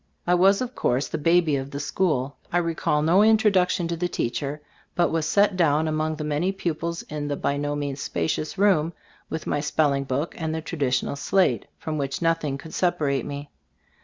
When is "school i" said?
1.79-2.57